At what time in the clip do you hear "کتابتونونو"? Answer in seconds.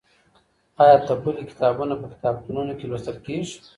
2.13-2.71